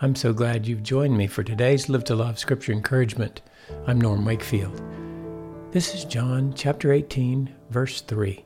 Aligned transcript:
I'm 0.00 0.14
so 0.14 0.32
glad 0.32 0.64
you've 0.64 0.84
joined 0.84 1.16
me 1.18 1.26
for 1.26 1.42
today's 1.42 1.88
Live 1.88 2.04
to 2.04 2.14
Love 2.14 2.38
Scripture 2.38 2.70
Encouragement. 2.70 3.42
I'm 3.84 4.00
Norm 4.00 4.24
Wakefield. 4.24 4.80
This 5.72 5.92
is 5.92 6.04
John 6.04 6.54
chapter 6.54 6.92
18, 6.92 7.52
verse 7.70 8.00
3. 8.02 8.44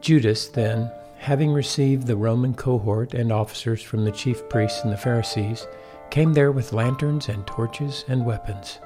Judas, 0.00 0.48
then, 0.48 0.90
having 1.16 1.52
received 1.52 2.08
the 2.08 2.16
Roman 2.16 2.54
cohort 2.54 3.14
and 3.14 3.30
officers 3.30 3.82
from 3.82 4.04
the 4.04 4.10
chief 4.10 4.48
priests 4.48 4.82
and 4.82 4.92
the 4.92 4.96
Pharisees, 4.96 5.68
came 6.10 6.32
there 6.32 6.50
with 6.50 6.72
lanterns 6.72 7.28
and 7.28 7.46
torches 7.46 8.04
and 8.08 8.26
weapons. 8.26 8.80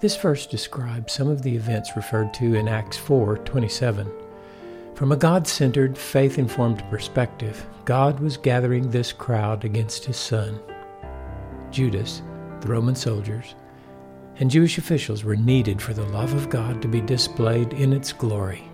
This 0.00 0.18
verse 0.18 0.44
describes 0.44 1.14
some 1.14 1.28
of 1.28 1.40
the 1.40 1.56
events 1.56 1.96
referred 1.96 2.34
to 2.34 2.54
in 2.54 2.68
Acts 2.68 2.98
4:27. 2.98 4.12
From 5.00 5.12
a 5.12 5.16
God-centered, 5.16 5.96
faith-informed 5.96 6.84
perspective, 6.90 7.66
God 7.86 8.20
was 8.20 8.36
gathering 8.36 8.90
this 8.90 9.14
crowd 9.14 9.64
against 9.64 10.04
his 10.04 10.18
son. 10.18 10.60
Judas, 11.70 12.20
the 12.60 12.68
Roman 12.68 12.94
soldiers, 12.94 13.54
and 14.36 14.50
Jewish 14.50 14.76
officials 14.76 15.24
were 15.24 15.36
needed 15.36 15.80
for 15.80 15.94
the 15.94 16.04
love 16.08 16.34
of 16.34 16.50
God 16.50 16.82
to 16.82 16.86
be 16.86 17.00
displayed 17.00 17.72
in 17.72 17.94
its 17.94 18.12
glory. 18.12 18.70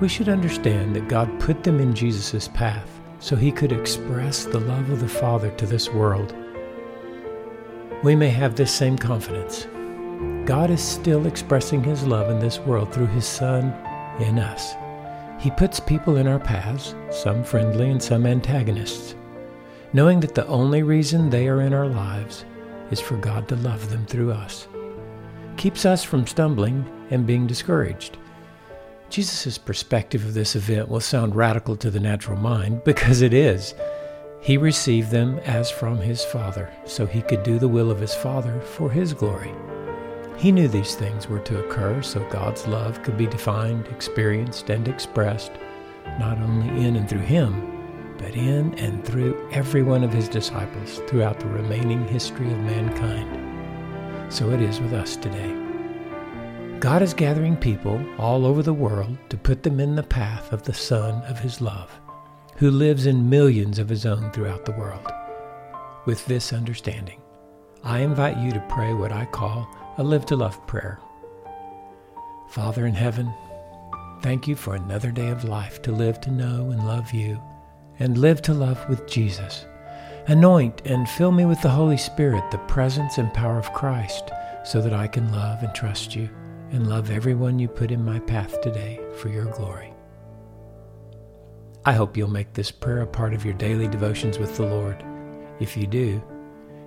We 0.00 0.08
should 0.08 0.30
understand 0.30 0.96
that 0.96 1.10
God 1.10 1.38
put 1.40 1.62
them 1.62 1.78
in 1.78 1.94
Jesus' 1.94 2.48
path 2.48 2.88
so 3.18 3.36
he 3.36 3.52
could 3.52 3.70
express 3.70 4.46
the 4.46 4.60
love 4.60 4.88
of 4.88 5.00
the 5.00 5.08
Father 5.08 5.50
to 5.56 5.66
this 5.66 5.90
world. 5.90 6.34
We 8.02 8.16
may 8.16 8.30
have 8.30 8.54
this 8.54 8.72
same 8.72 8.96
confidence. 8.96 9.66
God 10.46 10.70
is 10.70 10.80
still 10.80 11.26
expressing 11.26 11.84
his 11.84 12.02
love 12.04 12.30
in 12.30 12.38
this 12.38 12.58
world 12.60 12.94
through 12.94 13.08
his 13.08 13.26
Son 13.26 13.74
in 14.20 14.38
us. 14.38 14.72
He 15.38 15.50
puts 15.50 15.80
people 15.80 16.16
in 16.16 16.26
our 16.26 16.38
paths, 16.38 16.94
some 17.10 17.44
friendly 17.44 17.90
and 17.90 18.02
some 18.02 18.26
antagonists, 18.26 19.14
knowing 19.92 20.20
that 20.20 20.34
the 20.34 20.46
only 20.46 20.82
reason 20.82 21.30
they 21.30 21.48
are 21.48 21.60
in 21.60 21.72
our 21.72 21.88
lives 21.88 22.44
is 22.90 23.00
for 23.00 23.16
God 23.16 23.48
to 23.48 23.56
love 23.56 23.90
them 23.90 24.06
through 24.06 24.32
us. 24.32 24.66
Keeps 25.56 25.84
us 25.84 26.02
from 26.02 26.26
stumbling 26.26 26.84
and 27.10 27.26
being 27.26 27.46
discouraged 27.46 28.18
Jesus' 29.10 29.56
perspective 29.56 30.24
of 30.24 30.34
this 30.34 30.54
event 30.54 30.88
will 30.88 31.00
sound 31.00 31.34
radical 31.34 31.76
to 31.76 31.90
the 31.90 32.00
natural 32.00 32.38
mind 32.38 32.84
because 32.84 33.22
it 33.22 33.32
is. 33.32 33.74
He 34.40 34.56
received 34.56 35.10
them 35.10 35.38
as 35.40 35.70
from 35.70 35.98
his 35.98 36.24
Father, 36.24 36.70
so 36.84 37.06
he 37.06 37.22
could 37.22 37.42
do 37.42 37.58
the 37.58 37.68
will 37.68 37.90
of 37.90 38.00
his 38.00 38.14
Father 38.14 38.60
for 38.60 38.90
his 38.90 39.12
glory. 39.12 39.52
He 40.38 40.52
knew 40.52 40.68
these 40.68 40.94
things 40.94 41.28
were 41.28 41.40
to 41.40 41.58
occur 41.64 42.00
so 42.00 42.20
God's 42.30 42.64
love 42.68 43.02
could 43.02 43.18
be 43.18 43.26
defined, 43.26 43.88
experienced, 43.88 44.70
and 44.70 44.86
expressed, 44.86 45.50
not 46.20 46.38
only 46.38 46.68
in 46.86 46.94
and 46.94 47.08
through 47.08 47.22
him, 47.22 48.14
but 48.18 48.36
in 48.36 48.72
and 48.78 49.04
through 49.04 49.48
every 49.50 49.82
one 49.82 50.04
of 50.04 50.12
his 50.12 50.28
disciples 50.28 51.00
throughout 51.08 51.40
the 51.40 51.46
remaining 51.46 52.06
history 52.06 52.46
of 52.52 52.58
mankind. 52.58 54.32
So 54.32 54.50
it 54.50 54.62
is 54.62 54.80
with 54.80 54.92
us 54.92 55.16
today. 55.16 55.56
God 56.78 57.02
is 57.02 57.14
gathering 57.14 57.56
people 57.56 58.00
all 58.18 58.46
over 58.46 58.62
the 58.62 58.72
world 58.72 59.18
to 59.30 59.36
put 59.36 59.64
them 59.64 59.80
in 59.80 59.96
the 59.96 60.04
path 60.04 60.52
of 60.52 60.62
the 60.62 60.74
Son 60.74 61.20
of 61.24 61.40
His 61.40 61.60
love, 61.60 61.90
who 62.58 62.70
lives 62.70 63.06
in 63.06 63.28
millions 63.28 63.80
of 63.80 63.88
His 63.88 64.06
own 64.06 64.30
throughout 64.30 64.64
the 64.64 64.72
world. 64.72 65.10
With 66.04 66.24
this 66.26 66.52
understanding, 66.52 67.20
I 67.82 68.00
invite 68.00 68.38
you 68.38 68.52
to 68.52 68.64
pray 68.68 68.94
what 68.94 69.10
I 69.10 69.24
call 69.24 69.68
a 69.98 70.02
live 70.02 70.24
to 70.24 70.36
love 70.36 70.64
prayer. 70.68 71.00
Father 72.50 72.86
in 72.86 72.94
heaven, 72.94 73.34
thank 74.22 74.46
you 74.46 74.54
for 74.54 74.76
another 74.76 75.10
day 75.10 75.28
of 75.28 75.42
life 75.42 75.82
to 75.82 75.90
live 75.90 76.20
to 76.20 76.30
know 76.30 76.70
and 76.70 76.86
love 76.86 77.12
you, 77.12 77.42
and 77.98 78.16
live 78.16 78.40
to 78.42 78.54
love 78.54 78.88
with 78.88 79.08
Jesus. 79.08 79.66
Anoint 80.28 80.82
and 80.84 81.08
fill 81.08 81.32
me 81.32 81.44
with 81.44 81.60
the 81.62 81.68
Holy 81.68 81.96
Spirit, 81.96 82.48
the 82.52 82.58
presence 82.58 83.18
and 83.18 83.34
power 83.34 83.58
of 83.58 83.72
Christ, 83.72 84.30
so 84.64 84.80
that 84.80 84.92
I 84.92 85.08
can 85.08 85.32
love 85.32 85.64
and 85.64 85.74
trust 85.74 86.14
you 86.14 86.30
and 86.70 86.88
love 86.88 87.10
everyone 87.10 87.58
you 87.58 87.66
put 87.66 87.90
in 87.90 88.04
my 88.04 88.20
path 88.20 88.60
today 88.60 89.00
for 89.16 89.30
your 89.30 89.46
glory. 89.46 89.92
I 91.84 91.94
hope 91.94 92.16
you'll 92.16 92.30
make 92.30 92.52
this 92.52 92.70
prayer 92.70 93.00
a 93.00 93.06
part 93.06 93.34
of 93.34 93.44
your 93.44 93.54
daily 93.54 93.88
devotions 93.88 94.38
with 94.38 94.56
the 94.56 94.66
Lord. 94.66 95.04
If 95.58 95.76
you 95.76 95.88
do, 95.88 96.22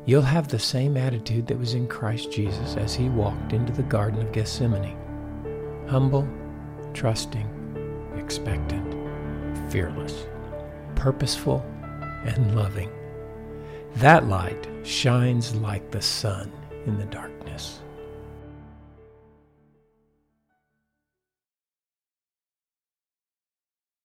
you'll 0.06 0.22
have 0.22 0.48
the 0.48 0.60
same 0.60 0.98
attitude 0.98 1.48
that 1.48 1.60
was 1.60 1.74
in 1.74 1.88
Christ 1.88 2.32
Jesus 2.32 2.76
as 2.76 2.94
he 2.96 3.10
walked 3.10 3.54
into 3.54 3.74
the 3.74 3.84
Garden 3.84 4.22
of 4.22 4.32
Gethsemane 4.32 4.98
humble, 5.92 6.26
trusting, 6.94 7.46
expectant, 8.16 8.96
fearless, 9.70 10.26
purposeful, 10.96 11.66
and 12.24 12.56
loving. 12.56 12.90
That 13.96 14.28
light 14.28 14.70
shines 14.84 15.54
like 15.54 15.92
the 15.92 16.02
sun 16.02 16.50
in 16.86 16.98
the 16.98 17.06
darkness. 17.06 17.82